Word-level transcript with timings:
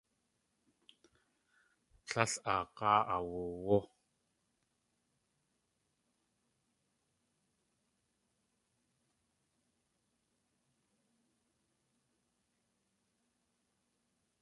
Tlél 2.07 2.33
aag̲áa 2.53 2.99
awuwú. 3.15 3.79